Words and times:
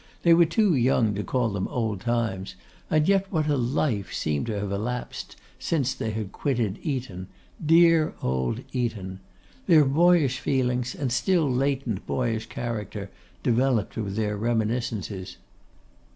They 0.23 0.33
were 0.33 0.45
too 0.47 0.73
young 0.73 1.13
to 1.13 1.23
call 1.23 1.49
them 1.49 1.67
old 1.67 2.01
times; 2.01 2.55
and 2.89 3.07
yet 3.07 3.31
what 3.31 3.45
a 3.45 3.55
life 3.55 4.11
seemed 4.11 4.47
to 4.47 4.59
have 4.59 4.71
elapsed 4.71 5.35
since 5.59 5.93
they 5.93 6.09
had 6.09 6.31
quitted 6.31 6.79
Eton, 6.81 7.27
dear 7.63 8.15
old 8.19 8.61
Eton! 8.73 9.19
Their 9.67 9.85
boyish 9.85 10.39
feelings, 10.39 10.95
and 10.95 11.11
still 11.11 11.47
latent 11.47 12.07
boyish 12.07 12.47
character, 12.47 13.11
developed 13.43 13.95
with 13.95 14.15
their 14.15 14.35
reminiscences. 14.35 15.37